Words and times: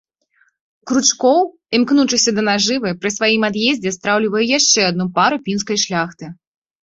Кручкоў, 0.91 1.41
імкнучыся 1.79 2.31
да 2.37 2.41
нажывы, 2.47 2.89
пры 3.03 3.09
сваім 3.17 3.41
ад'ездзе 3.49 3.93
страўлівае 3.99 4.45
яшчэ 4.57 4.81
адну 4.91 5.05
пару 5.19 5.35
пінскай 5.49 5.77
шляхты. 5.85 6.25